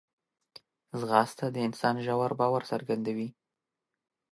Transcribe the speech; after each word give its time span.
ځغاسته 0.99 1.45
د 1.51 1.57
انسان 1.67 1.95
ژور 2.05 2.31
باور 2.39 2.61
څرګندوي 2.71 3.29